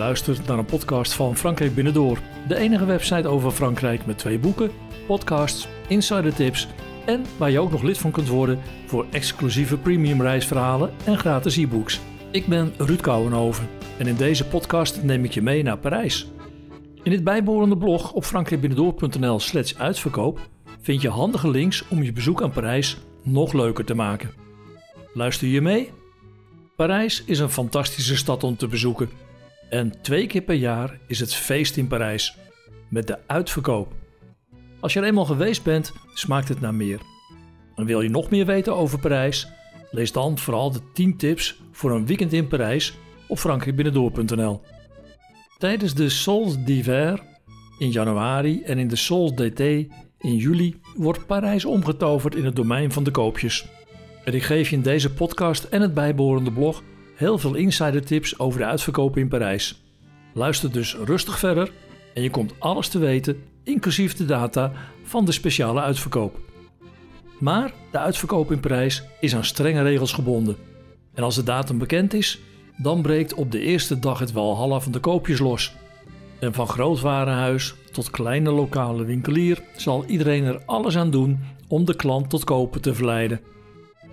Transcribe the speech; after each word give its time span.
Luistert 0.00 0.46
naar 0.46 0.58
een 0.58 0.64
podcast 0.64 1.12
van 1.12 1.36
Frankrijk 1.36 1.74
Binnendoor. 1.74 2.18
De 2.48 2.56
enige 2.56 2.84
website 2.84 3.28
over 3.28 3.50
Frankrijk 3.50 4.06
met 4.06 4.18
twee 4.18 4.38
boeken, 4.38 4.70
podcasts, 5.06 5.68
insider 5.88 6.34
tips 6.34 6.68
en 7.06 7.24
waar 7.36 7.50
je 7.50 7.58
ook 7.58 7.70
nog 7.70 7.82
lid 7.82 7.98
van 7.98 8.10
kunt 8.10 8.28
worden 8.28 8.58
voor 8.86 9.06
exclusieve 9.10 9.76
premium 9.76 10.22
reisverhalen 10.22 10.90
en 11.04 11.18
gratis 11.18 11.56
e-books. 11.56 12.00
Ik 12.30 12.46
ben 12.46 12.72
Ruud 12.76 13.00
Kouwenhoven 13.00 13.68
en 13.98 14.06
in 14.06 14.16
deze 14.16 14.46
podcast 14.46 15.02
neem 15.02 15.24
ik 15.24 15.32
je 15.32 15.42
mee 15.42 15.62
naar 15.62 15.78
Parijs. 15.78 16.30
In 17.02 17.10
dit 17.10 17.24
bijbehorende 17.24 17.76
blog 17.76 18.12
op 18.12 18.24
frankrijkbinnendoor.nl 18.24 19.40
slash 19.40 19.74
uitverkoop 19.74 20.48
vind 20.80 21.02
je 21.02 21.08
handige 21.08 21.50
links 21.50 21.84
om 21.88 22.02
je 22.02 22.12
bezoek 22.12 22.42
aan 22.42 22.50
Parijs 22.50 22.96
nog 23.22 23.52
leuker 23.52 23.84
te 23.84 23.94
maken. 23.94 24.30
Luister 25.14 25.48
je 25.48 25.60
mee? 25.60 25.92
Parijs 26.76 27.22
is 27.24 27.38
een 27.38 27.50
fantastische 27.50 28.16
stad 28.16 28.44
om 28.44 28.56
te 28.56 28.66
bezoeken. 28.66 29.29
En 29.70 30.00
twee 30.02 30.26
keer 30.26 30.42
per 30.42 30.54
jaar 30.54 30.98
is 31.06 31.20
het 31.20 31.34
feest 31.34 31.76
in 31.76 31.86
Parijs, 31.86 32.36
met 32.88 33.06
de 33.06 33.18
uitverkoop. 33.26 33.92
Als 34.80 34.92
je 34.92 35.00
er 35.00 35.06
eenmaal 35.06 35.24
geweest 35.24 35.62
bent, 35.62 35.92
smaakt 36.14 36.48
het 36.48 36.60
naar 36.60 36.74
meer. 36.74 37.00
En 37.74 37.84
wil 37.84 38.00
je 38.00 38.08
nog 38.08 38.30
meer 38.30 38.46
weten 38.46 38.76
over 38.76 38.98
Parijs? 38.98 39.48
Lees 39.90 40.12
dan 40.12 40.38
vooral 40.38 40.70
de 40.72 40.80
10 40.92 41.16
tips 41.16 41.60
voor 41.72 41.90
een 41.90 42.06
weekend 42.06 42.32
in 42.32 42.48
Parijs 42.48 42.94
op 43.28 43.38
frankrijkbinnendoor.nl. 43.38 44.60
Tijdens 45.58 45.94
de 45.94 46.08
Sols 46.08 46.64
d'hiver 46.64 47.22
in 47.78 47.90
januari 47.90 48.62
en 48.62 48.78
in 48.78 48.88
de 48.88 48.96
Sols 48.96 49.34
d'été 49.34 49.86
in 50.18 50.36
juli 50.36 50.80
wordt 50.96 51.26
Parijs 51.26 51.64
omgetoverd 51.64 52.34
in 52.34 52.44
het 52.44 52.56
domein 52.56 52.92
van 52.92 53.04
de 53.04 53.10
koopjes. 53.10 53.66
En 54.24 54.34
ik 54.34 54.42
geef 54.42 54.70
je 54.70 54.76
in 54.76 54.82
deze 54.82 55.12
podcast 55.12 55.64
en 55.64 55.80
het 55.80 55.94
bijbehorende 55.94 56.52
blog 56.52 56.82
heel 57.20 57.38
veel 57.38 57.54
insider 57.54 58.04
tips 58.04 58.38
over 58.38 58.58
de 58.58 58.66
uitverkoop 58.66 59.16
in 59.16 59.28
Parijs. 59.28 59.82
Luister 60.34 60.72
dus 60.72 60.96
rustig 61.04 61.38
verder 61.38 61.72
en 62.14 62.22
je 62.22 62.30
komt 62.30 62.54
alles 62.58 62.88
te 62.88 62.98
weten, 62.98 63.42
inclusief 63.64 64.14
de 64.14 64.24
data 64.24 64.72
van 65.02 65.24
de 65.24 65.32
speciale 65.32 65.80
uitverkoop. 65.80 66.38
Maar 67.38 67.72
de 67.90 67.98
uitverkoop 67.98 68.52
in 68.52 68.60
Parijs 68.60 69.02
is 69.20 69.34
aan 69.34 69.44
strenge 69.44 69.82
regels 69.82 70.12
gebonden. 70.12 70.56
En 71.14 71.22
als 71.22 71.34
de 71.34 71.42
datum 71.42 71.78
bekend 71.78 72.14
is, 72.14 72.40
dan 72.76 73.02
breekt 73.02 73.34
op 73.34 73.52
de 73.52 73.60
eerste 73.60 73.98
dag 73.98 74.18
het 74.18 74.32
walhalla 74.32 74.80
van 74.80 74.92
de 74.92 75.00
koopjes 75.00 75.38
los. 75.38 75.74
En 76.38 76.54
van 76.54 76.68
groot 76.68 77.00
warenhuis 77.00 77.74
tot 77.92 78.10
kleine 78.10 78.50
lokale 78.50 79.04
winkelier 79.04 79.62
zal 79.76 80.04
iedereen 80.04 80.44
er 80.44 80.62
alles 80.66 80.96
aan 80.96 81.10
doen 81.10 81.38
om 81.68 81.84
de 81.84 81.96
klant 81.96 82.30
tot 82.30 82.44
kopen 82.44 82.80
te 82.80 82.94
verleiden. 82.94 83.40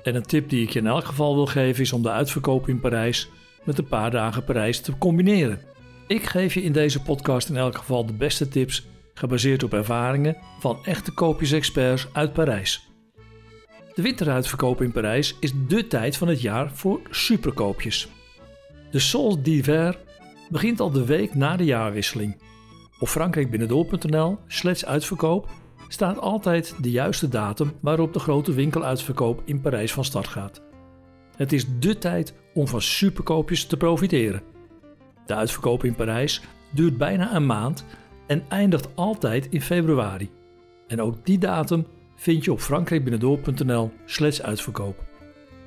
En 0.07 0.15
een 0.15 0.25
tip 0.25 0.49
die 0.49 0.61
ik 0.61 0.69
je 0.69 0.79
in 0.79 0.87
elk 0.87 1.05
geval 1.05 1.35
wil 1.35 1.45
geven 1.45 1.83
is 1.83 1.93
om 1.93 2.01
de 2.01 2.11
uitverkoop 2.11 2.67
in 2.67 2.79
Parijs 2.79 3.29
met 3.63 3.77
een 3.77 3.87
paar 3.87 4.11
dagen 4.11 4.43
Parijs 4.43 4.79
te 4.79 4.97
combineren. 4.97 5.61
Ik 6.07 6.25
geef 6.25 6.53
je 6.53 6.63
in 6.63 6.71
deze 6.71 7.01
podcast 7.01 7.49
in 7.49 7.57
elk 7.57 7.77
geval 7.77 8.05
de 8.05 8.13
beste 8.13 8.47
tips 8.47 8.87
gebaseerd 9.13 9.63
op 9.63 9.73
ervaringen 9.73 10.37
van 10.59 10.77
echte 10.83 11.11
koopjesexperts 11.11 12.07
uit 12.13 12.33
Parijs. 12.33 12.87
De 13.93 14.01
winteruitverkoop 14.01 14.81
in 14.81 14.91
Parijs 14.91 15.35
is 15.39 15.51
dé 15.67 15.83
tijd 15.83 16.17
van 16.17 16.27
het 16.27 16.41
jaar 16.41 16.71
voor 16.73 16.99
superkoopjes. 17.09 18.07
De 18.91 18.99
Sol 18.99 19.41
d'hiver 19.41 19.97
begint 20.49 20.79
al 20.79 20.91
de 20.91 21.05
week 21.05 21.35
na 21.35 21.57
de 21.57 21.65
jaarwisseling. 21.65 22.41
Op 22.99 23.07
frankrijkbinnendoor.nl 23.07 24.37
slash 24.47 24.83
uitverkoop 24.83 25.49
staat 25.87 26.19
altijd 26.19 26.75
de 26.81 26.91
juiste 26.91 27.27
datum 27.27 27.73
waarop 27.81 28.13
de 28.13 28.19
grote 28.19 28.53
winkeluitverkoop 28.53 29.41
in 29.45 29.61
Parijs 29.61 29.93
van 29.93 30.05
start 30.05 30.27
gaat. 30.27 30.61
Het 31.35 31.53
is 31.53 31.65
dé 31.79 31.95
tijd 31.95 32.33
om 32.53 32.67
van 32.67 32.81
superkoopjes 32.81 33.65
te 33.65 33.77
profiteren. 33.77 34.41
De 35.25 35.35
uitverkoop 35.35 35.83
in 35.83 35.95
Parijs 35.95 36.41
duurt 36.71 36.97
bijna 36.97 37.35
een 37.35 37.45
maand 37.45 37.85
en 38.27 38.43
eindigt 38.49 38.95
altijd 38.95 39.47
in 39.49 39.61
februari. 39.61 40.29
En 40.87 41.01
ook 41.01 41.25
die 41.25 41.37
datum 41.37 41.85
vind 42.15 42.43
je 42.43 42.51
op 42.51 42.59
frankrijkbinnendoor.nl 42.59 43.91
slash 44.05 44.39
uitverkoop. 44.39 45.05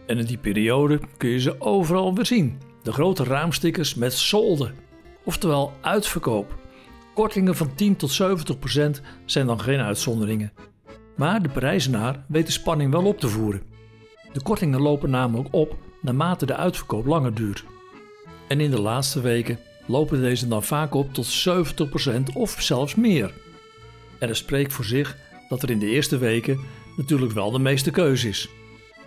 En 0.06 0.19
in 0.19 0.25
die 0.25 0.39
periode 0.39 1.00
kun 1.16 1.31
je 1.31 1.41
ze 1.41 1.61
overal 1.61 2.15
weer 2.15 2.27
zien. 2.27 2.59
De 2.83 2.93
grote 2.93 3.25
raamstickers 3.25 3.95
met 3.95 4.12
solden, 4.12 4.75
oftewel 5.25 5.72
uitverkoop. 5.81 6.59
Kortingen 7.15 7.56
van 7.56 7.75
10 7.75 7.97
tot 7.97 8.10
70 8.10 8.59
procent 8.59 9.03
zijn 9.25 9.47
dan 9.47 9.60
geen 9.60 9.81
uitzonderingen. 9.81 10.53
Maar 11.16 11.43
de 11.43 11.48
Parijzenaar 11.48 12.25
weet 12.28 12.47
de 12.47 12.53
spanning 12.53 12.93
wel 12.93 13.04
op 13.04 13.21
te 13.21 13.28
voeren. 13.28 13.62
De 14.32 14.43
kortingen 14.43 14.81
lopen 14.81 15.10
namelijk 15.10 15.48
op 15.50 15.76
naarmate 16.00 16.47
de 16.47 16.56
uitverkoop 16.56 17.06
langer 17.06 17.34
duurt. 17.34 17.65
En 18.48 18.60
in 18.60 18.71
de 18.71 18.81
laatste 18.81 19.21
weken 19.21 19.59
lopen 19.87 20.21
deze 20.21 20.48
dan 20.48 20.62
vaak 20.62 20.94
op 20.94 21.15
tot 21.15 21.48
70% 21.48 22.34
of 22.34 22.56
zelfs 22.59 22.94
meer. 22.94 23.32
En 24.19 24.28
er 24.28 24.37
spreekt 24.37 24.72
voor 24.72 24.84
zich 24.84 25.16
dat 25.48 25.62
er 25.62 25.71
in 25.71 25.78
de 25.78 25.87
eerste 25.87 26.19
weken 26.19 26.60
natuurlijk 26.97 27.32
wel 27.32 27.50
de 27.50 27.59
meeste 27.59 27.91
keuze 27.91 28.28
is. 28.28 28.48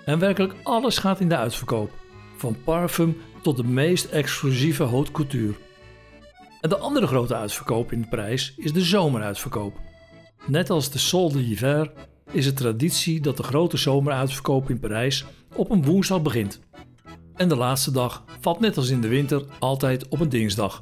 En 0.05 0.19
werkelijk 0.19 0.53
alles 0.63 0.97
gaat 0.97 1.19
in 1.19 1.29
de 1.29 1.37
uitverkoop, 1.37 1.91
van 2.37 2.57
parfum 2.63 3.17
tot 3.41 3.57
de 3.57 3.63
meest 3.63 4.05
exclusieve 4.05 4.83
haute 4.83 5.11
couture. 5.11 5.53
En 6.63 6.69
de 6.69 6.77
andere 6.77 7.07
grote 7.07 7.35
uitverkoop 7.35 7.91
in 7.91 8.01
de 8.01 8.07
prijs 8.07 8.53
is 8.57 8.73
de 8.73 8.81
zomeruitverkoop. 8.81 9.79
Net 10.45 10.69
als 10.69 10.91
de 10.91 10.97
Sol 10.97 11.31
d'hiver 11.31 11.91
is 12.31 12.45
het 12.45 12.55
traditie 12.55 13.21
dat 13.21 13.37
de 13.37 13.43
grote 13.43 13.77
zomeruitverkoop 13.77 14.69
in 14.69 14.79
Parijs 14.79 15.25
op 15.55 15.69
een 15.69 15.83
woensdag 15.83 16.21
begint. 16.21 16.59
En 17.35 17.49
de 17.49 17.55
laatste 17.55 17.91
dag 17.91 18.23
valt 18.39 18.59
net 18.59 18.77
als 18.77 18.89
in 18.89 19.01
de 19.01 19.07
winter 19.07 19.45
altijd 19.59 20.07
op 20.07 20.19
een 20.19 20.29
dinsdag. 20.29 20.81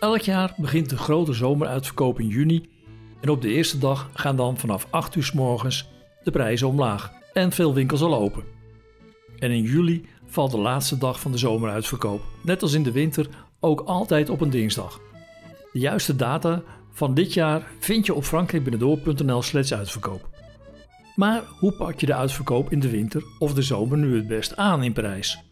Elk 0.00 0.20
jaar 0.20 0.54
begint 0.56 0.90
de 0.90 0.96
grote 0.96 1.32
zomeruitverkoop 1.32 2.20
in 2.20 2.28
juni 2.28 2.68
en 3.20 3.28
op 3.28 3.42
de 3.42 3.48
eerste 3.48 3.78
dag 3.78 4.10
gaan 4.14 4.36
dan 4.36 4.58
vanaf 4.58 4.86
8 4.90 5.14
uur 5.14 5.24
s 5.24 5.32
morgens 5.32 5.88
de 6.22 6.30
prijzen 6.30 6.68
omlaag 6.68 7.12
en 7.32 7.52
veel 7.52 7.74
winkels 7.74 8.02
al 8.02 8.14
open. 8.14 8.44
En 9.38 9.50
in 9.50 9.62
juli 9.62 10.04
valt 10.26 10.50
de 10.50 10.58
laatste 10.58 10.98
dag 10.98 11.20
van 11.20 11.32
de 11.32 11.38
zomeruitverkoop, 11.38 12.22
net 12.42 12.62
als 12.62 12.72
in 12.72 12.82
de 12.82 12.92
winter, 12.92 13.28
ook 13.62 13.80
altijd 13.80 14.30
op 14.30 14.40
een 14.40 14.50
dinsdag. 14.50 15.00
De 15.72 15.78
juiste 15.78 16.16
data 16.16 16.62
van 16.90 17.14
dit 17.14 17.34
jaar 17.34 17.66
vind 17.78 18.06
je 18.06 18.14
op 18.14 18.24
frankrijkbinnendoor.nl 18.24 19.42
slash 19.42 19.72
uitverkoop. 19.72 20.28
Maar 21.16 21.42
hoe 21.58 21.72
pak 21.72 22.00
je 22.00 22.06
de 22.06 22.14
uitverkoop 22.14 22.72
in 22.72 22.80
de 22.80 22.90
winter 22.90 23.24
of 23.38 23.54
de 23.54 23.62
zomer 23.62 23.98
nu 23.98 24.16
het 24.16 24.26
best 24.26 24.56
aan 24.56 24.82
in 24.82 24.92
Parijs? 24.92 25.42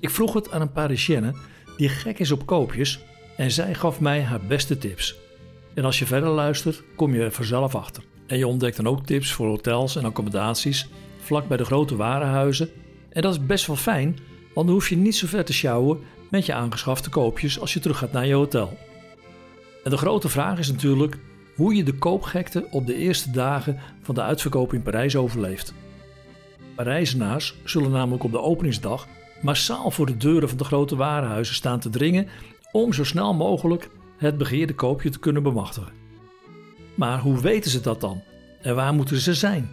Ik 0.00 0.10
vroeg 0.10 0.32
het 0.32 0.50
aan 0.52 0.60
een 0.60 0.72
Parisienne 0.72 1.34
die 1.76 1.88
gek 1.88 2.18
is 2.18 2.30
op 2.30 2.46
koopjes 2.46 3.00
en 3.36 3.50
zij 3.50 3.74
gaf 3.74 4.00
mij 4.00 4.22
haar 4.22 4.40
beste 4.46 4.78
tips. 4.78 5.16
En 5.74 5.84
als 5.84 5.98
je 5.98 6.06
verder 6.06 6.28
luistert, 6.28 6.82
kom 6.96 7.14
je 7.14 7.22
er 7.22 7.32
vanzelf 7.32 7.74
achter. 7.74 8.02
En 8.26 8.38
je 8.38 8.46
ontdekt 8.46 8.76
dan 8.76 8.86
ook 8.86 9.06
tips 9.06 9.32
voor 9.32 9.46
hotels 9.46 9.96
en 9.96 10.04
accommodaties 10.04 10.88
vlak 11.18 11.48
bij 11.48 11.56
de 11.56 11.64
grote 11.64 11.96
warenhuizen. 11.96 12.68
En 13.10 13.22
dat 13.22 13.32
is 13.32 13.46
best 13.46 13.66
wel 13.66 13.76
fijn, 13.76 14.18
want 14.54 14.66
dan 14.66 14.76
hoef 14.76 14.88
je 14.88 14.96
niet 14.96 15.16
zo 15.16 15.26
ver 15.26 15.44
te 15.44 15.52
sjouwen 15.52 16.00
met 16.34 16.46
je 16.46 16.54
aangeschafte 16.54 17.10
koopjes 17.10 17.60
als 17.60 17.72
je 17.72 17.80
terug 17.80 17.98
gaat 17.98 18.12
naar 18.12 18.26
je 18.26 18.34
hotel. 18.34 18.78
En 19.84 19.90
de 19.90 19.96
grote 19.96 20.28
vraag 20.28 20.58
is 20.58 20.70
natuurlijk 20.70 21.18
hoe 21.56 21.74
je 21.74 21.84
de 21.84 21.94
koopgekte 21.94 22.66
op 22.70 22.86
de 22.86 22.94
eerste 22.94 23.30
dagen 23.30 23.78
van 24.02 24.14
de 24.14 24.22
uitverkoop 24.22 24.72
in 24.72 24.82
Parijs 24.82 25.16
overleeft. 25.16 25.74
Parijzenaars 26.74 27.54
zullen 27.64 27.90
namelijk 27.90 28.24
op 28.24 28.32
de 28.32 28.40
openingsdag 28.40 29.06
massaal 29.42 29.90
voor 29.90 30.06
de 30.06 30.16
deuren 30.16 30.48
van 30.48 30.58
de 30.58 30.64
grote 30.64 30.96
warenhuizen 30.96 31.54
staan 31.54 31.80
te 31.80 31.90
dringen 31.90 32.28
om 32.72 32.92
zo 32.92 33.04
snel 33.04 33.34
mogelijk 33.34 33.88
het 34.16 34.38
begeerde 34.38 34.74
koopje 34.74 35.10
te 35.10 35.18
kunnen 35.18 35.42
bemachtigen. 35.42 35.92
Maar 36.94 37.20
hoe 37.20 37.40
weten 37.40 37.70
ze 37.70 37.80
dat 37.80 38.00
dan? 38.00 38.22
En 38.62 38.74
waar 38.74 38.94
moeten 38.94 39.20
ze 39.20 39.34
zijn? 39.34 39.68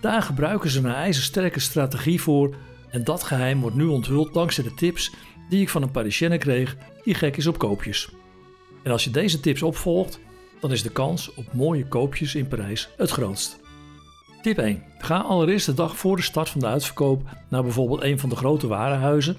Daar 0.00 0.22
gebruiken 0.22 0.70
ze 0.70 0.78
een 0.78 0.94
ijzersterke 0.94 1.60
strategie 1.60 2.20
voor 2.20 2.54
en 2.90 3.04
dat 3.04 3.22
geheim 3.22 3.60
wordt 3.60 3.76
nu 3.76 3.84
onthuld 3.84 4.34
dankzij 4.34 4.64
de 4.64 4.74
tips 4.74 5.12
die 5.48 5.60
ik 5.60 5.68
van 5.68 5.82
een 5.82 5.90
Parisienne 5.90 6.38
kreeg 6.38 6.76
die 7.04 7.14
gek 7.14 7.36
is 7.36 7.46
op 7.46 7.58
koopjes. 7.58 8.10
En 8.82 8.92
als 8.92 9.04
je 9.04 9.10
deze 9.10 9.40
tips 9.40 9.62
opvolgt, 9.62 10.20
dan 10.60 10.72
is 10.72 10.82
de 10.82 10.90
kans 10.90 11.34
op 11.34 11.52
mooie 11.52 11.86
koopjes 11.86 12.34
in 12.34 12.48
Parijs 12.48 12.88
het 12.96 13.10
grootst. 13.10 13.58
Tip 14.42 14.58
1. 14.58 14.82
Ga 14.98 15.18
allereerst 15.18 15.66
de 15.66 15.74
dag 15.74 15.96
voor 15.96 16.16
de 16.16 16.22
start 16.22 16.48
van 16.48 16.60
de 16.60 16.66
uitverkoop 16.66 17.22
naar 17.48 17.62
bijvoorbeeld 17.62 18.02
een 18.02 18.18
van 18.18 18.28
de 18.28 18.36
grote 18.36 18.66
warenhuizen 18.66 19.36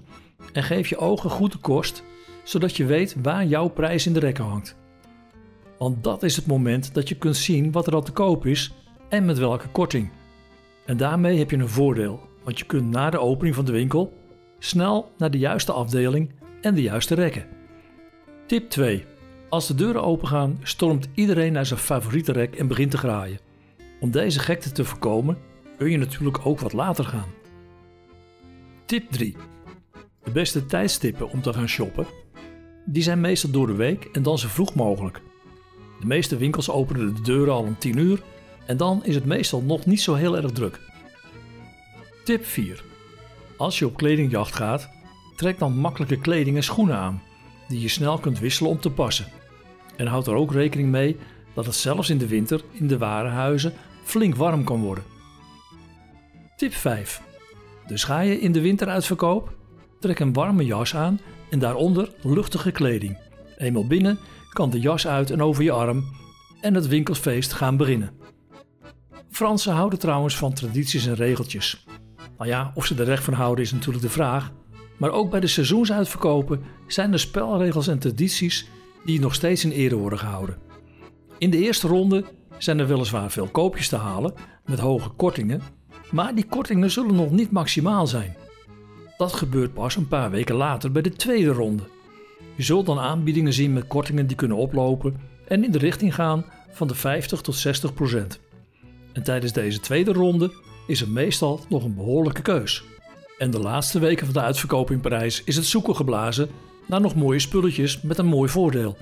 en 0.53 0.63
geef 0.63 0.88
je 0.88 0.97
ogen 0.97 1.29
goed 1.29 1.51
de 1.51 1.57
kost, 1.57 2.03
zodat 2.44 2.77
je 2.77 2.85
weet 2.85 3.15
waar 3.21 3.45
jouw 3.45 3.67
prijs 3.67 4.06
in 4.06 4.13
de 4.13 4.19
rekken 4.19 4.44
hangt. 4.44 4.75
Want 5.77 6.03
dat 6.03 6.23
is 6.23 6.35
het 6.35 6.45
moment 6.45 6.94
dat 6.94 7.09
je 7.09 7.15
kunt 7.15 7.35
zien 7.35 7.71
wat 7.71 7.88
er 7.88 7.94
al 7.94 8.01
te 8.01 8.11
koop 8.11 8.45
is 8.45 8.73
en 9.09 9.25
met 9.25 9.38
welke 9.38 9.67
korting. 9.67 10.11
En 10.85 10.97
daarmee 10.97 11.38
heb 11.38 11.51
je 11.51 11.57
een 11.57 11.69
voordeel, 11.69 12.19
want 12.44 12.59
je 12.59 12.65
kunt 12.65 12.89
na 12.89 13.09
de 13.09 13.19
opening 13.19 13.56
van 13.56 13.65
de 13.65 13.71
winkel 13.71 14.19
snel 14.59 15.11
naar 15.17 15.31
de 15.31 15.38
juiste 15.38 15.71
afdeling 15.71 16.31
en 16.61 16.75
de 16.75 16.81
juiste 16.81 17.15
rekken. 17.15 17.45
Tip 18.45 18.69
2. 18.69 19.06
Als 19.50 19.67
de 19.67 19.75
deuren 19.75 20.03
opengaan, 20.03 20.59
stormt 20.63 21.07
iedereen 21.13 21.53
naar 21.53 21.65
zijn 21.65 21.79
favoriete 21.79 22.31
rek 22.31 22.56
en 22.56 22.67
begint 22.67 22.91
te 22.91 22.97
graaien. 22.97 23.39
Om 24.00 24.11
deze 24.11 24.39
gekte 24.39 24.71
te 24.71 24.85
voorkomen, 24.85 25.38
kun 25.77 25.91
je 25.91 25.97
natuurlijk 25.97 26.45
ook 26.45 26.59
wat 26.59 26.73
later 26.73 27.06
gaan. 27.06 27.27
Tip 28.85 29.11
3. 29.11 29.35
De 30.23 30.31
beste 30.31 30.65
tijdstippen 30.65 31.29
om 31.29 31.41
te 31.41 31.53
gaan 31.53 31.67
shoppen. 31.67 32.06
die 32.85 33.03
zijn 33.03 33.21
meestal 33.21 33.51
door 33.51 33.67
de 33.67 33.75
week 33.75 34.09
en 34.11 34.23
dan 34.23 34.38
zo 34.38 34.47
vroeg 34.47 34.75
mogelijk. 34.75 35.21
De 36.00 36.06
meeste 36.06 36.38
winkels 36.38 36.69
openen 36.69 37.15
de 37.15 37.21
deuren 37.21 37.53
al 37.53 37.63
om 37.63 37.77
10 37.77 37.97
uur 37.97 38.21
en 38.65 38.77
dan 38.77 39.06
is 39.06 39.15
het 39.15 39.25
meestal 39.25 39.61
nog 39.61 39.85
niet 39.85 40.01
zo 40.01 40.13
heel 40.13 40.38
erg 40.38 40.51
druk. 40.51 40.79
Tip 42.23 42.45
4. 42.45 42.88
Als 43.59 43.79
je 43.79 43.85
op 43.85 43.97
kledingjacht 43.97 44.56
gaat, 44.56 44.89
trek 45.35 45.59
dan 45.59 45.77
makkelijke 45.77 46.19
kleding 46.19 46.56
en 46.56 46.63
schoenen 46.63 46.95
aan, 46.95 47.21
die 47.67 47.81
je 47.81 47.88
snel 47.88 48.17
kunt 48.17 48.39
wisselen 48.39 48.71
om 48.71 48.79
te 48.79 48.89
passen. 48.89 49.25
En 49.95 50.07
houd 50.07 50.27
er 50.27 50.33
ook 50.33 50.51
rekening 50.51 50.89
mee 50.89 51.17
dat 51.53 51.65
het 51.65 51.75
zelfs 51.75 52.09
in 52.09 52.17
de 52.17 52.27
winter 52.27 52.63
in 52.71 52.88
de 52.88 52.97
warenhuizen 52.97 53.73
flink 54.03 54.35
warm 54.35 54.63
kan 54.63 54.81
worden. 54.81 55.03
Tip 56.56 56.73
5. 56.73 57.21
Dus 57.88 58.03
ga 58.03 58.19
je 58.19 58.39
in 58.39 58.51
de 58.51 58.61
winteruitverkoop? 58.61 59.53
Trek 60.00 60.19
een 60.19 60.33
warme 60.33 60.65
jas 60.65 60.95
aan 60.95 61.19
en 61.50 61.59
daaronder 61.59 62.11
luchtige 62.21 62.71
kleding. 62.71 63.17
Eenmaal 63.57 63.88
binnen 63.88 64.19
kan 64.53 64.69
de 64.69 64.79
jas 64.79 65.07
uit 65.07 65.31
en 65.31 65.44
over 65.44 65.63
je 65.63 65.71
arm 65.71 66.03
en 66.61 66.73
het 66.73 66.88
winkelfeest 66.88 67.53
gaan 67.53 67.77
beginnen. 67.77 68.11
Fransen 69.29 69.73
houden 69.73 70.00
trouwens 70.00 70.38
van 70.38 70.53
tradities 70.53 71.06
en 71.06 71.15
regeltjes. 71.15 71.85
Nou 72.39 72.51
ja, 72.51 72.71
of 72.75 72.86
ze 72.86 72.95
er 72.95 73.06
recht 73.06 73.24
van 73.24 73.33
houden 73.33 73.63
is 73.63 73.71
natuurlijk 73.71 74.03
de 74.03 74.09
vraag. 74.09 74.51
Maar 74.97 75.12
ook 75.12 75.30
bij 75.31 75.39
de 75.39 75.47
seizoensuitverkopen 75.47 76.62
zijn 76.88 77.13
er 77.13 77.19
spelregels 77.19 77.88
en 77.88 78.00
tradities 78.00 78.68
die 79.06 79.19
nog 79.19 79.33
steeds 79.33 79.63
in 79.63 79.71
ere 79.71 79.95
worden 79.95 80.19
gehouden. 80.19 80.57
In 81.38 81.50
de 81.50 81.57
eerste 81.57 81.88
ronde 81.88 82.25
zijn 82.57 82.80
er 82.80 82.88
weliswaar 82.88 83.31
veel 83.31 83.47
koopjes 83.47 83.88
te 83.88 83.95
halen 83.95 84.33
met 84.65 84.80
hoge 84.80 85.09
kortingen, 85.09 85.62
maar 86.12 86.36
die 86.36 86.45
kortingen 86.45 86.91
zullen 86.91 87.15
nog 87.15 87.31
niet 87.31 87.51
maximaal 87.51 88.07
zijn. 88.07 88.36
Dat 89.18 89.33
gebeurt 89.33 89.74
pas 89.74 89.95
een 89.95 90.07
paar 90.07 90.31
weken 90.31 90.56
later 90.56 90.92
bij 90.92 91.01
de 91.01 91.12
tweede 91.12 91.51
ronde. 91.51 91.83
Je 92.56 92.63
zult 92.63 92.85
dan 92.85 93.00
aanbiedingen 93.00 93.53
zien 93.53 93.74
met 93.74 93.88
kortingen 93.88 94.27
die 94.27 94.38
kunnen 94.38 94.57
oplopen 94.57 95.15
en 95.47 95.63
in 95.63 95.71
de 95.71 95.77
richting 95.77 96.15
gaan 96.15 96.45
van 96.71 96.88
de 96.88 96.95
50 96.95 97.42
tot 97.42 97.56
60 97.56 97.94
procent. 97.94 98.39
En 99.13 99.24
tijdens 99.24 99.53
deze 99.53 99.80
tweede 99.80 100.13
ronde 100.13 100.51
is 100.89 101.01
er 101.01 101.09
meestal 101.09 101.59
nog 101.69 101.83
een 101.83 101.95
behoorlijke 101.95 102.41
keus. 102.41 102.83
En 103.38 103.51
de 103.51 103.59
laatste 103.59 104.00
weken 104.00 104.25
van 104.25 104.33
de 104.33 104.41
uitverkoop 104.41 104.91
in 104.91 105.00
Parijs 105.00 105.44
is 105.44 105.56
het 105.56 105.65
zoeken 105.65 105.95
geblazen 105.95 106.50
naar 106.88 107.01
nog 107.01 107.15
mooie 107.15 107.39
spulletjes 107.39 108.01
met 108.01 108.18
een 108.18 108.25
mooi 108.25 108.50
voordeel. 108.50 108.97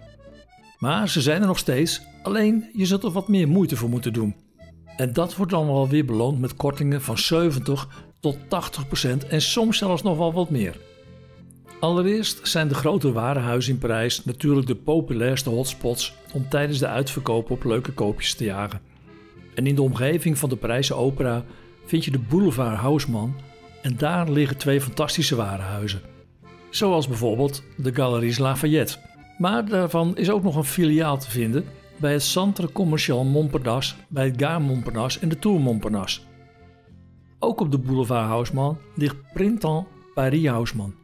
Maar 0.80 1.10
ze 1.10 1.22
zijn 1.22 1.42
er 1.42 1.48
nog 1.48 1.57
steeds, 1.57 2.01
alleen 2.24 2.69
je 2.74 2.86
zult 2.86 3.04
er 3.04 3.12
wat 3.12 3.28
meer 3.28 3.48
moeite 3.48 3.75
voor 3.75 3.89
moeten 3.89 4.13
doen. 4.13 4.36
En 4.98 5.13
dat 5.13 5.36
wordt 5.36 5.51
dan 5.51 5.66
wel 5.66 5.88
weer 5.88 6.06
beloond 6.06 6.39
met 6.39 6.56
kortingen 6.56 7.01
van 7.01 7.18
70 7.18 7.88
tot 8.19 8.38
80% 8.38 9.28
en 9.30 9.42
soms 9.42 9.78
zelfs 9.78 10.04
nog 10.04 10.18
wel 10.18 10.33
wat 10.33 10.50
meer. 10.50 10.75
Allereerst 11.80 12.48
zijn 12.48 12.68
de 12.68 12.75
grote 12.75 13.12
warenhuizen 13.12 13.74
in 13.74 13.80
Parijs 13.80 14.25
natuurlijk 14.25 14.68
de 14.68 14.75
populairste 14.75 15.50
hotspots 15.50 16.13
om 16.33 16.50
tijdens 16.50 16.80
de 16.80 16.88
uitverkoop 16.88 17.51
op 17.51 17.63
leuke 17.63 17.92
koopjes 17.92 18.33
te 18.33 18.44
jagen. 18.44 18.81
En 19.56 19.68
in 19.68 19.75
de 19.75 19.81
omgeving 19.81 20.38
van 20.38 20.50
de 20.50 20.56
Parijse 20.56 20.94
opera 20.94 21.45
vind 21.88 22.06
je 22.06 22.12
de 22.12 22.19
boulevard 22.19 22.78
Haussmann 22.78 23.36
en 23.81 23.98
daar 23.98 24.30
liggen 24.30 24.57
twee 24.57 24.81
fantastische 24.81 25.36
warenhuizen. 25.36 26.01
Zoals 26.69 27.07
bijvoorbeeld 27.07 27.63
de 27.78 27.95
Galeries 27.95 28.38
Lafayette. 28.38 28.98
Maar 29.38 29.66
daarvan 29.66 30.18
is 30.18 30.30
ook 30.30 30.44
nog 30.44 30.56
een 30.56 30.63
filiaal 30.63 31.18
te 31.18 31.30
vinden 31.30 31.66
bij 31.98 32.12
het 32.12 32.24
Centre 32.24 32.72
Commercial 32.72 33.24
Montparnasse, 33.24 33.95
bij 34.07 34.25
het 34.25 34.42
Gare 34.42 34.60
Montparnasse 34.60 35.19
en 35.19 35.30
de 35.30 35.39
Tour 35.39 35.60
Montparnasse. 35.60 36.22
Ook 37.39 37.60
op 37.60 37.72
de 37.72 37.78
boulevard 37.78 38.28
Haussmann 38.28 38.78
ligt 38.95 39.16
Printemps 39.33 39.88
Paris 40.13 40.48
Haussmann. 40.48 40.95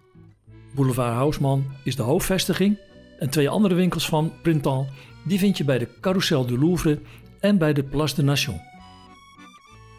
Boulevard 0.75 1.13
Haussmann 1.13 1.65
is 1.83 1.95
de 1.95 2.01
hoofdvestiging 2.01 2.77
en 3.19 3.29
twee 3.29 3.49
andere 3.49 3.75
winkels 3.75 4.07
van 4.07 4.31
Printemps 4.41 4.89
die 5.23 5.39
vind 5.39 5.57
je 5.57 5.63
bij 5.63 5.77
de 5.77 5.87
Carousel 6.01 6.45
du 6.45 6.59
Louvre 6.59 6.99
en 7.39 7.57
bij 7.57 7.73
de 7.73 7.83
Place 7.83 8.15
de 8.15 8.23
Nation. 8.23 8.61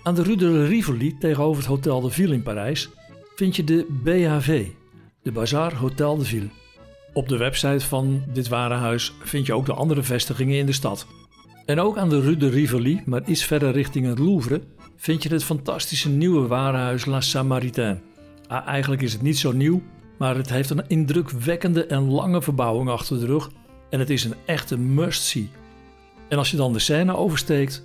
Aan 0.05 0.15
de 0.15 0.23
Rue 0.23 0.37
de 0.37 0.67
Rivoli 0.67 1.19
tegenover 1.19 1.56
het 1.56 1.71
Hotel 1.71 2.01
de 2.01 2.11
Ville 2.11 2.35
in 2.35 2.43
Parijs 2.43 2.91
vind 3.37 3.56
je 3.56 3.65
de 3.65 3.87
BHV, 4.03 4.67
de 5.23 5.33
Bazaar 5.33 5.75
Hotel 5.75 6.17
de 6.17 6.25
Ville. 6.25 6.49
Op 7.12 7.29
de 7.29 7.37
website 7.37 7.87
van 7.87 8.23
dit 8.33 8.49
warenhuis 8.49 9.15
vind 9.23 9.47
je 9.47 9.55
ook 9.55 9.67
de 9.67 9.73
andere 9.73 10.03
vestigingen 10.03 10.59
in 10.59 10.67
de 10.67 10.73
stad. 10.73 11.06
En 11.67 11.81
ook 11.81 11.97
aan 11.97 12.09
de 12.09 12.21
Rue 12.21 12.37
de 12.37 12.49
Rivoli, 12.49 13.03
maar 13.06 13.29
iets 13.29 13.45
verder 13.45 13.73
richting 13.73 14.06
het 14.06 14.19
Louvre, 14.19 14.62
vind 14.97 15.23
je 15.23 15.29
het 15.29 15.45
fantastische 15.45 16.09
nieuwe 16.09 16.47
warenhuis 16.47 17.05
La 17.05 17.21
Samaritain. 17.21 18.01
Ah, 18.49 18.67
eigenlijk 18.67 19.03
is 19.03 19.12
het 19.12 19.23
niet 19.23 19.39
zo 19.39 19.53
nieuw, 19.53 19.83
maar 20.19 20.37
het 20.37 20.51
heeft 20.51 20.71
een 20.71 20.89
indrukwekkende 20.89 21.87
en 21.87 22.11
lange 22.11 22.43
verbouwing 22.43 22.91
achter 22.91 23.21
de 23.21 23.27
rug 23.27 23.51
en 23.91 23.99
het 23.99 24.11
is 24.11 24.25
een 24.25 24.35
echte 24.45 24.79
must-see. 24.79 25.51
En 26.29 26.39
als 26.39 26.51
je 26.51 26.56
dan 26.56 26.73
de 26.73 26.79
Seine 26.79 27.17
oversteekt, 27.17 27.85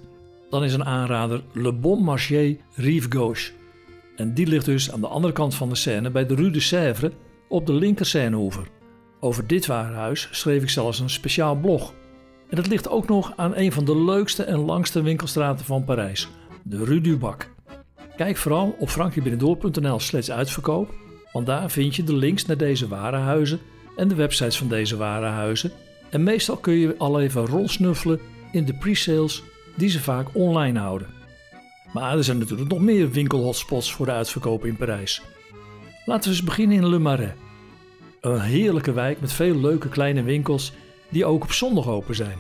dan 0.50 0.64
is 0.64 0.74
een 0.74 0.86
aanrader 0.86 1.44
Le 1.54 1.74
Bon 1.74 2.04
Marché 2.04 2.58
Rive 2.76 3.12
Gauche. 3.12 3.52
En 4.16 4.34
die 4.34 4.48
ligt 4.48 4.66
dus 4.66 4.92
aan 4.92 5.02
de 5.02 5.08
andere 5.08 5.34
kant 5.34 5.56
van 5.56 5.70
de 5.70 5.76
Seine 5.76 6.10
bij 6.10 6.26
de 6.26 6.36
Rue 6.36 6.52
de 6.52 6.60
Sèvres 6.60 7.12
op 7.48 7.66
de 7.66 7.74
linker 7.74 8.06
Seineoever. 8.06 8.68
Over 9.20 9.48
dit 9.48 9.66
warenhuis 9.66 10.28
schreef 10.32 10.62
ik 10.62 10.70
zelfs 10.70 11.00
een 11.00 11.10
speciaal 11.10 11.56
blog. 11.56 11.94
En 12.50 12.58
het 12.58 12.68
ligt 12.68 12.90
ook 12.90 13.08
nog 13.08 13.34
aan 13.36 13.56
een 13.56 13.72
van 13.72 13.86
de 13.86 14.04
leukste 14.04 14.44
en 14.44 14.60
langste 14.60 15.02
winkelstraten 15.02 15.66
van 15.66 15.84
Parijs, 15.84 16.30
de 16.64 16.84
Rue 16.84 17.02
du 17.02 17.18
Bac. 17.18 17.50
Kijk 18.16 18.38
vooral 18.38 18.76
op 18.80 18.90
frankiebinnendoor.nl 18.90 20.00
slash 20.00 20.30
uitverkoop, 20.30 20.94
want 21.32 21.46
daar 21.46 21.72
vind 21.72 21.96
je 21.96 22.04
de 22.04 22.16
links 22.16 22.46
naar 22.46 22.58
deze 22.58 22.88
warenhuizen 22.88 23.60
en 23.96 24.08
de 24.08 24.16
websites 24.16 24.58
van 24.58 24.68
deze 24.68 24.98
warenhuizen. 24.98 25.72
En 26.10 26.24
meestal 26.24 26.58
kun 26.58 26.74
je 26.74 26.96
al 26.98 27.22
even 27.22 27.46
rondsnuffelen 27.46 28.20
in 28.52 28.66
de 28.66 28.74
pre-sales 28.74 29.44
die 29.80 29.90
ze 29.90 30.00
vaak 30.00 30.28
online 30.34 30.80
houden. 30.80 31.08
Maar 31.94 32.18
er 32.18 32.24
zijn 32.24 32.38
natuurlijk 32.38 32.70
nog 32.70 32.80
meer 32.80 33.12
winkelhotspots 33.12 33.94
voor 33.94 34.06
de 34.06 34.12
uitverkoop 34.12 34.66
in 34.66 34.76
Parijs. 34.76 35.22
Laten 36.06 36.30
we 36.30 36.36
eens 36.36 36.46
beginnen 36.46 36.78
in 36.78 36.90
Le 36.90 37.00
Marais. 37.00 37.34
Een 38.22 38.40
heerlijke 38.40 38.92
wijk 38.92 39.22
met 39.22 39.34
veel 39.34 39.56
leuke 39.56 39.90
kleine 39.90 40.24
winkels 40.24 40.74
die 41.10 41.26
ook 41.26 41.44
op 41.44 41.52
zondag 41.52 41.88
open 41.88 42.16
zijn. 42.16 42.38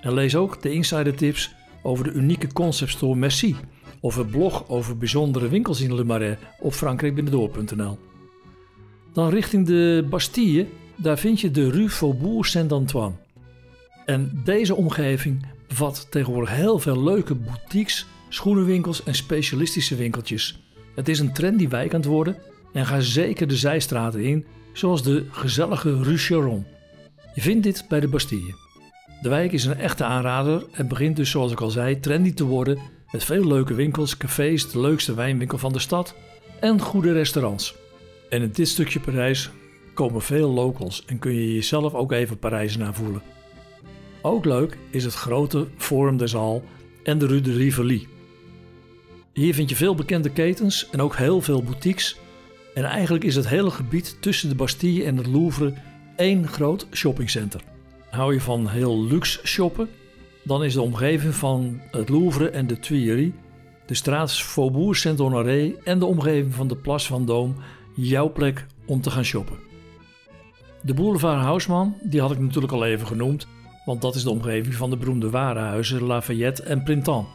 En 0.00 0.14
lees 0.14 0.36
ook 0.36 0.62
de 0.62 0.72
insider 0.72 1.14
tips 1.14 1.54
over 1.82 2.04
de 2.04 2.12
unieke 2.12 2.52
conceptstore 2.52 3.18
Merci 3.18 3.56
of 4.00 4.16
het 4.16 4.30
blog 4.30 4.68
over 4.68 4.96
bijzondere 4.96 5.48
winkels 5.48 5.80
in 5.80 5.94
Le 5.94 6.04
Marais 6.04 6.36
op 6.60 6.72
frankrijkbinnendoor.nl. 6.72 7.98
Dan 9.12 9.28
richting 9.28 9.66
de 9.66 10.06
Bastille, 10.10 10.66
daar 10.96 11.18
vind 11.18 11.40
je 11.40 11.50
de 11.50 11.70
Rue 11.70 11.90
Faubourg 11.90 12.46
Saint-Antoine. 12.46 13.21
En 14.04 14.40
deze 14.44 14.74
omgeving 14.74 15.46
bevat 15.68 16.06
tegenwoordig 16.10 16.50
heel 16.50 16.78
veel 16.78 17.02
leuke 17.02 17.34
boutiques, 17.34 18.06
schoenenwinkels 18.28 19.04
en 19.04 19.14
specialistische 19.14 19.96
winkeltjes. 19.96 20.60
Het 20.94 21.08
is 21.08 21.18
een 21.18 21.32
trendy 21.32 21.68
wijk 21.68 21.94
aan 21.94 22.00
het 22.00 22.08
worden 22.08 22.36
en 22.72 22.86
ga 22.86 23.00
zeker 23.00 23.48
de 23.48 23.56
zijstraten 23.56 24.24
in, 24.24 24.46
zoals 24.72 25.02
de 25.02 25.26
gezellige 25.30 26.02
Rue 26.02 26.16
Charon. 26.16 26.66
Je 27.34 27.40
vindt 27.40 27.62
dit 27.62 27.84
bij 27.88 28.00
de 28.00 28.08
Bastille. 28.08 28.54
De 29.22 29.28
wijk 29.28 29.52
is 29.52 29.64
een 29.64 29.78
echte 29.78 30.04
aanrader 30.04 30.66
en 30.72 30.88
begint 30.88 31.16
dus, 31.16 31.30
zoals 31.30 31.52
ik 31.52 31.60
al 31.60 31.70
zei, 31.70 32.00
trendy 32.00 32.34
te 32.34 32.44
worden 32.44 32.78
met 33.10 33.24
veel 33.24 33.46
leuke 33.46 33.74
winkels, 33.74 34.16
cafés, 34.16 34.70
de 34.70 34.80
leukste 34.80 35.14
wijnwinkel 35.14 35.58
van 35.58 35.72
de 35.72 35.78
stad 35.78 36.14
en 36.60 36.80
goede 36.80 37.12
restaurants. 37.12 37.74
En 38.28 38.42
in 38.42 38.50
dit 38.52 38.68
stukje 38.68 39.00
Parijs 39.00 39.50
komen 39.94 40.22
veel 40.22 40.50
locals 40.50 41.04
en 41.06 41.18
kun 41.18 41.34
je 41.34 41.54
jezelf 41.54 41.94
ook 41.94 42.12
even 42.12 42.38
Parijs 42.38 42.78
voelen. 42.92 43.22
Ook 44.22 44.44
leuk 44.44 44.78
is 44.90 45.04
het 45.04 45.14
grote 45.14 45.68
Forum 45.76 46.16
des 46.16 46.32
Halles 46.32 46.62
en 47.02 47.18
de 47.18 47.26
Rue 47.26 47.40
de 47.40 47.52
Rivoli. 47.52 48.08
Hier 49.32 49.54
vind 49.54 49.68
je 49.68 49.76
veel 49.76 49.94
bekende 49.94 50.30
ketens 50.30 50.90
en 50.90 51.00
ook 51.00 51.16
heel 51.16 51.40
veel 51.40 51.62
boutiques. 51.62 52.16
En 52.74 52.84
eigenlijk 52.84 53.24
is 53.24 53.34
het 53.34 53.48
hele 53.48 53.70
gebied 53.70 54.16
tussen 54.20 54.48
de 54.48 54.54
Bastille 54.54 55.04
en 55.04 55.16
het 55.16 55.26
Louvre 55.26 55.74
één 56.16 56.48
groot 56.48 56.86
shoppingcenter. 56.92 57.60
Hou 58.10 58.32
je 58.32 58.40
van 58.40 58.68
heel 58.68 59.04
luxe 59.04 59.46
shoppen, 59.46 59.88
dan 60.42 60.64
is 60.64 60.74
de 60.74 60.82
omgeving 60.82 61.34
van 61.34 61.80
het 61.90 62.08
Louvre 62.08 62.50
en 62.50 62.66
de 62.66 62.78
Tuileries, 62.78 63.32
de 63.86 63.94
straat 63.94 64.32
Faubourg 64.32 64.96
Saint-Honoré 64.96 65.74
en 65.84 65.98
de 65.98 66.04
omgeving 66.04 66.54
van 66.54 66.68
de 66.68 66.76
Place 66.76 67.12
Vendôme 67.12 67.62
jouw 67.94 68.32
plek 68.32 68.66
om 68.86 69.00
te 69.00 69.10
gaan 69.10 69.24
shoppen. 69.24 69.58
De 70.82 70.94
boulevard 70.94 71.42
Haussmann, 71.42 71.94
die 72.02 72.20
had 72.20 72.30
ik 72.30 72.38
natuurlijk 72.38 72.72
al 72.72 72.84
even 72.84 73.06
genoemd, 73.06 73.46
want 73.84 74.02
dat 74.02 74.14
is 74.14 74.22
de 74.22 74.30
omgeving 74.30 74.74
van 74.74 74.90
de 74.90 74.96
beroemde 74.96 75.30
warenhuizen 75.30 76.02
Lafayette 76.02 76.62
en 76.62 76.82
Printemps. 76.82 77.28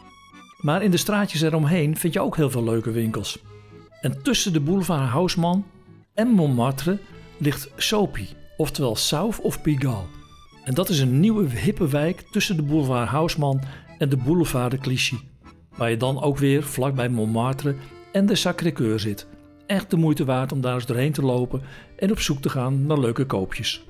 Maar 0.57 0.83
in 0.83 0.91
de 0.91 0.97
straatjes 0.97 1.41
eromheen 1.41 1.97
vind 1.97 2.13
je 2.13 2.19
ook 2.19 2.35
heel 2.35 2.49
veel 2.49 2.63
leuke 2.63 2.91
winkels. 2.91 3.39
En 4.01 4.23
tussen 4.23 4.53
de 4.53 4.59
boulevard 4.59 5.09
Haussmann 5.09 5.65
en 6.13 6.27
Montmartre 6.27 6.97
ligt 7.37 7.71
Soapy, 7.75 8.27
oftewel 8.57 8.95
South 8.95 9.41
of 9.41 9.61
Pigalle. 9.61 10.05
En 10.63 10.73
dat 10.73 10.89
is 10.89 10.99
een 10.99 11.19
nieuwe 11.19 11.49
hippe 11.49 11.87
wijk 11.87 12.21
tussen 12.31 12.55
de 12.55 12.63
boulevard 12.63 13.09
Haussmann 13.09 13.61
en 13.97 14.09
de 14.09 14.17
boulevard 14.17 14.71
de 14.71 14.77
Clichy. 14.77 15.17
Waar 15.75 15.89
je 15.89 15.97
dan 15.97 16.21
ook 16.21 16.37
weer 16.37 16.63
vlakbij 16.63 17.09
Montmartre 17.09 17.75
en 18.11 18.25
de 18.25 18.35
Sacré-Cœur 18.35 18.95
zit. 18.95 19.27
Echt 19.67 19.89
de 19.89 19.97
moeite 19.97 20.25
waard 20.25 20.51
om 20.51 20.61
daar 20.61 20.73
eens 20.73 20.85
doorheen 20.85 21.11
te 21.11 21.21
lopen 21.21 21.61
en 21.95 22.11
op 22.11 22.19
zoek 22.19 22.41
te 22.41 22.49
gaan 22.49 22.85
naar 22.85 22.99
leuke 22.99 23.25
koopjes. 23.25 23.85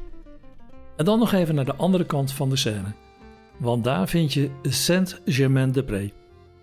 En 0.97 1.05
dan 1.05 1.19
nog 1.19 1.33
even 1.33 1.55
naar 1.55 1.65
de 1.65 1.75
andere 1.75 2.05
kant 2.05 2.31
van 2.31 2.49
de 2.49 2.55
Seine. 2.55 2.93
Want 3.57 3.83
daar 3.83 4.07
vind 4.07 4.33
je 4.33 4.49
Saint-Germain-des-Prés. 4.61 6.11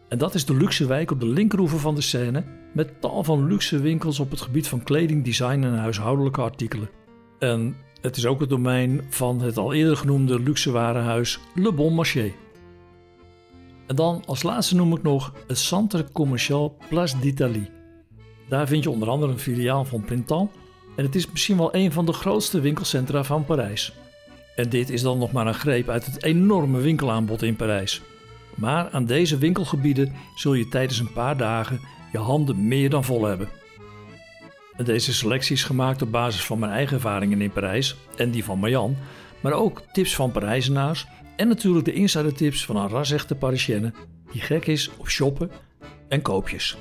En 0.09 0.19
dat 0.19 0.35
is 0.35 0.45
de 0.45 0.57
luxe 0.57 0.87
wijk 0.87 1.11
op 1.11 1.21
de 1.21 1.27
linkeroever 1.27 1.79
van 1.79 1.95
de 1.95 2.01
Seine 2.01 2.45
met 2.73 3.01
tal 3.01 3.25
van 3.25 3.47
luxe 3.47 3.81
winkels 3.81 4.21
op 4.21 4.31
het 4.31 4.41
gebied 4.41 4.69
van 4.69 4.83
kleding, 4.83 5.25
design 5.25 5.63
en 5.63 5.79
huishoudelijke 5.79 6.41
artikelen. 6.41 6.89
En 7.39 7.77
het 8.01 8.17
is 8.17 8.27
ook 8.27 8.41
het 8.41 8.49
domein 8.49 9.03
van 9.09 9.41
het 9.41 9.57
al 9.57 9.73
eerder 9.73 9.97
genoemde 9.97 10.41
luxe 10.41 10.71
warenhuis 10.71 11.39
Le 11.55 11.73
Bon 11.73 11.95
Marché. 11.95 12.33
En 13.87 13.97
dan 13.97 14.23
als 14.27 14.43
laatste 14.43 14.75
noem 14.75 14.97
ik 14.97 15.03
nog 15.03 15.33
het 15.47 15.59
Centre 15.59 16.13
Commercial 16.13 16.77
Place 16.89 17.19
d'Italie. 17.19 17.71
Daar 18.49 18.67
vind 18.67 18.83
je 18.83 18.91
onder 18.91 19.09
andere 19.09 19.33
een 19.33 19.39
filiaal 19.39 19.85
van 19.85 20.05
Printemps 20.05 20.53
en 20.97 21.05
het 21.05 21.15
is 21.15 21.31
misschien 21.31 21.57
wel 21.57 21.75
een 21.75 21.93
van 21.93 22.07
de 22.07 22.13
grootste 22.13 22.61
winkelcentra 22.61 23.25
van 23.25 23.45
Parijs. 23.45 23.93
En 24.57 24.69
dit 24.69 24.91
is 24.91 25.03
dan 25.03 25.19
nog 25.19 25.33
maar 25.33 25.47
een 25.47 25.55
greep 25.55 25.89
uit 25.89 26.07
het 26.07 26.23
enorme 26.23 26.81
winkelaanbod 26.81 27.43
in 27.43 27.57
Parijs. 27.57 28.03
Maar 28.55 28.91
aan 28.91 29.05
deze 29.05 29.39
winkelgebieden 29.39 30.13
zul 30.35 30.55
je 30.55 30.69
tijdens 30.69 30.99
een 30.99 31.13
paar 31.13 31.37
dagen 31.37 31.81
je 32.13 32.19
handen 32.19 32.69
meer 32.69 32.91
dan 32.91 33.05
vol 33.05 33.25
hebben. 33.25 33.49
En 34.77 34.85
deze 34.85 35.15
selectie 35.15 35.55
is 35.55 35.65
gemaakt 35.65 36.03
op 36.03 36.11
basis 36.11 36.45
van 36.45 36.59
mijn 36.59 36.73
eigen 36.73 36.95
ervaringen 36.95 37.41
in 37.41 37.51
Parijs 37.51 37.97
en 38.17 38.31
die 38.31 38.45
van 38.45 38.59
Marjan, 38.59 38.97
maar 39.41 39.53
ook 39.53 39.83
tips 39.93 40.15
van 40.15 40.31
Parijzenaars 40.31 41.07
en 41.37 41.49
natuurlijk 41.49 41.85
de 41.85 41.93
insider 41.93 42.35
tips 42.35 42.65
van 42.65 42.77
een 42.77 42.89
rasechte 42.89 43.35
Parisienne 43.35 43.93
die 44.33 44.41
gek 44.41 44.67
is 44.67 44.91
op 44.97 45.09
shoppen 45.09 45.51
en 46.09 46.23
koopjes. 46.23 46.77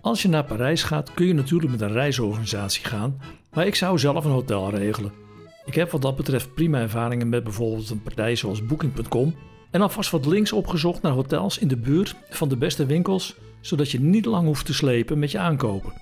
Als 0.00 0.22
je 0.22 0.28
naar 0.28 0.44
Parijs 0.44 0.82
gaat 0.82 1.14
kun 1.14 1.26
je 1.26 1.34
natuurlijk 1.34 1.70
met 1.70 1.80
een 1.80 1.92
reisorganisatie 1.92 2.84
gaan, 2.84 3.20
maar 3.52 3.66
ik 3.66 3.74
zou 3.74 3.98
zelf 3.98 4.24
een 4.24 4.30
hotel 4.30 4.70
regelen. 4.70 5.23
Ik 5.64 5.74
heb 5.74 5.90
wat 5.90 6.02
dat 6.02 6.16
betreft 6.16 6.54
prima 6.54 6.80
ervaringen 6.80 7.28
met 7.28 7.44
bijvoorbeeld 7.44 7.90
een 7.90 8.02
partij 8.02 8.36
zoals 8.36 8.66
Booking.com 8.66 9.34
en 9.70 9.80
alvast 9.80 10.10
wat 10.10 10.26
links 10.26 10.52
opgezocht 10.52 11.02
naar 11.02 11.12
hotels 11.12 11.58
in 11.58 11.68
de 11.68 11.76
buurt 11.76 12.14
van 12.30 12.48
de 12.48 12.56
beste 12.56 12.86
winkels, 12.86 13.36
zodat 13.60 13.90
je 13.90 14.00
niet 14.00 14.24
lang 14.24 14.46
hoeft 14.46 14.66
te 14.66 14.74
slepen 14.74 15.18
met 15.18 15.30
je 15.30 15.38
aankopen. 15.38 15.92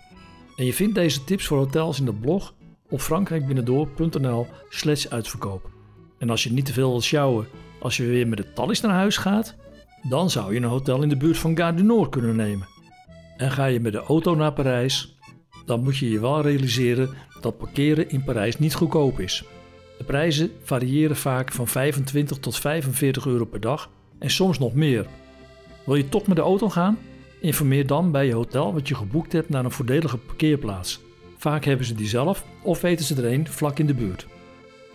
En 0.57 0.65
je 0.65 0.73
vindt 0.73 0.95
deze 0.95 1.25
tips 1.25 1.47
voor 1.47 1.59
hotels 1.59 1.99
in 1.99 2.05
de 2.05 2.15
blog 2.15 2.55
op 2.89 3.01
frankrijkbinnendoor.nl 3.01 4.47
slash 4.69 5.07
uitverkoop. 5.07 5.71
En 6.19 6.31
als 6.31 6.43
je 6.43 6.53
niet 6.53 6.67
te 6.67 6.73
veel 6.73 6.91
wilt 6.91 7.03
sjouwen 7.03 7.47
als 7.81 7.97
je 7.97 8.07
weer 8.07 8.29
met 8.29 8.39
de 8.39 8.53
Thalys 8.53 8.81
naar 8.81 8.93
huis 8.93 9.17
gaat, 9.17 9.55
dan 10.03 10.31
zou 10.31 10.53
je 10.53 10.61
een 10.61 10.67
hotel 10.67 11.03
in 11.03 11.09
de 11.09 11.17
buurt 11.17 11.39
van 11.39 11.57
Gare 11.57 11.77
du 11.77 11.83
Nord 11.83 12.11
kunnen 12.11 12.37
nemen. 12.37 12.67
En 13.37 13.51
ga 13.51 13.65
je 13.65 13.81
met 13.81 13.93
de 13.93 13.99
auto 13.99 14.35
naar 14.35 14.53
Parijs, 14.53 15.17
dan 15.65 15.83
moet 15.83 15.97
je 15.97 16.11
je 16.11 16.21
wel 16.21 16.43
realiseren 16.43 17.11
dat 17.41 17.59
parkeren 17.59 18.11
in 18.11 18.25
Parijs 18.25 18.59
niet 18.59 18.75
goedkoop 18.75 19.21
is. 19.21 19.45
De 19.99 20.05
prijzen 20.05 20.51
variëren 20.63 21.17
vaak 21.17 21.53
van 21.53 21.69
25 21.69 22.39
tot 22.39 22.59
45 22.59 23.27
euro 23.27 23.45
per 23.45 23.61
dag 23.61 23.91
en 24.19 24.31
soms 24.31 24.59
nog 24.59 24.75
meer. 24.75 25.07
Wil 25.85 25.95
je 25.95 26.09
toch 26.09 26.27
met 26.27 26.37
de 26.37 26.43
auto 26.43 26.69
gaan? 26.69 26.99
Informeer 27.41 27.87
dan 27.87 28.11
bij 28.11 28.27
je 28.27 28.35
hotel 28.35 28.73
wat 28.73 28.89
je 28.89 28.95
geboekt 28.95 29.33
hebt 29.33 29.49
naar 29.49 29.65
een 29.65 29.71
voordelige 29.71 30.19
parkeerplaats. 30.19 31.01
Vaak 31.37 31.65
hebben 31.65 31.87
ze 31.87 31.95
die 31.95 32.09
zelf 32.09 32.45
of 32.63 32.81
weten 32.81 33.05
ze 33.05 33.15
er 33.15 33.33
een 33.33 33.49
vlak 33.49 33.79
in 33.79 33.87
de 33.87 33.95
buurt. 33.95 34.27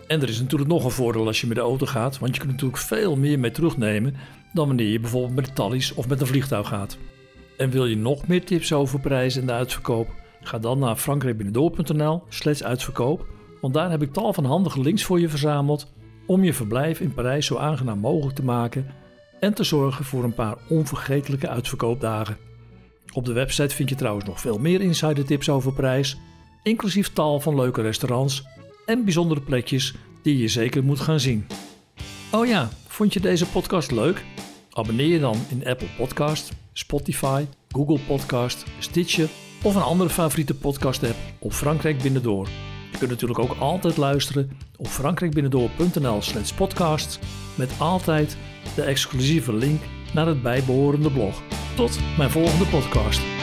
En 0.07 0.21
er 0.21 0.29
is 0.29 0.39
natuurlijk 0.39 0.69
nog 0.69 0.83
een 0.83 0.91
voordeel 0.91 1.27
als 1.27 1.41
je 1.41 1.47
met 1.47 1.55
de 1.55 1.61
auto 1.61 1.85
gaat, 1.85 2.19
want 2.19 2.33
je 2.33 2.39
kunt 2.39 2.51
natuurlijk 2.51 2.81
veel 2.81 3.15
meer 3.15 3.39
mee 3.39 3.51
terugnemen 3.51 4.15
dan 4.53 4.67
wanneer 4.67 4.87
je 4.87 4.99
bijvoorbeeld 4.99 5.35
met 5.35 5.45
de 5.45 5.53
Thalys 5.53 5.93
of 5.93 6.07
met 6.07 6.21
een 6.21 6.27
vliegtuig 6.27 6.67
gaat. 6.67 6.97
En 7.57 7.69
wil 7.69 7.85
je 7.85 7.97
nog 7.97 8.27
meer 8.27 8.45
tips 8.45 8.73
over 8.73 8.99
prijzen 8.99 9.41
en 9.41 9.47
de 9.47 9.53
uitverkoop? 9.53 10.09
Ga 10.41 10.59
dan 10.59 10.79
naar 10.79 10.95
frankrijkbinnendoor.nl 10.95 12.23
slash 12.29 12.61
uitverkoop, 12.61 13.25
want 13.61 13.73
daar 13.73 13.89
heb 13.89 14.01
ik 14.01 14.13
tal 14.13 14.33
van 14.33 14.45
handige 14.45 14.81
links 14.81 15.03
voor 15.03 15.19
je 15.19 15.29
verzameld 15.29 15.91
om 16.25 16.43
je 16.43 16.53
verblijf 16.53 16.99
in 16.99 17.13
Parijs 17.13 17.45
zo 17.45 17.57
aangenaam 17.57 17.99
mogelijk 17.99 18.35
te 18.35 18.43
maken 18.43 18.85
en 19.39 19.53
te 19.53 19.63
zorgen 19.63 20.05
voor 20.05 20.23
een 20.23 20.33
paar 20.33 20.57
onvergetelijke 20.69 21.47
uitverkoopdagen. 21.47 22.37
Op 23.13 23.25
de 23.25 23.33
website 23.33 23.75
vind 23.75 23.89
je 23.89 23.95
trouwens 23.95 24.25
nog 24.25 24.39
veel 24.39 24.57
meer 24.57 24.81
insider 24.81 25.25
tips 25.25 25.49
over 25.49 25.73
prijs, 25.73 26.17
inclusief 26.63 27.13
tal 27.13 27.39
van 27.39 27.55
leuke 27.55 27.81
restaurants 27.81 28.43
en 28.85 29.03
bijzondere 29.03 29.41
plekjes 29.41 29.95
die 30.21 30.37
je 30.37 30.47
zeker 30.47 30.83
moet 30.83 30.99
gaan 30.99 31.19
zien. 31.19 31.47
Oh 32.31 32.45
ja, 32.45 32.69
vond 32.87 33.13
je 33.13 33.19
deze 33.19 33.45
podcast 33.45 33.91
leuk? 33.91 34.23
Abonneer 34.71 35.07
je 35.07 35.19
dan 35.19 35.37
in 35.49 35.67
Apple 35.67 35.87
Podcast, 35.97 36.51
Spotify, 36.73 37.45
Google 37.69 37.99
Podcast, 38.07 38.65
Stitcher 38.79 39.29
of 39.63 39.75
een 39.75 39.81
andere 39.81 40.09
favoriete 40.09 40.53
podcast 40.53 41.03
app 41.03 41.15
op 41.39 41.53
Frankrijk 41.53 42.01
Binnendoor. 42.01 42.47
Je 42.91 42.97
kunt 42.97 43.09
natuurlijk 43.09 43.39
ook 43.39 43.55
altijd 43.59 43.97
luisteren 43.97 44.57
op 44.77 44.87
frankrijkbinnendoor.nl 44.87 46.21
slash 46.21 46.51
podcast 46.51 47.19
met 47.55 47.71
altijd 47.77 48.37
de 48.75 48.81
exclusieve 48.81 49.53
link 49.53 49.81
naar 50.13 50.27
het 50.27 50.41
bijbehorende 50.41 51.11
blog. 51.11 51.41
Tot 51.75 51.99
mijn 52.17 52.29
volgende 52.29 52.65
podcast. 52.65 53.36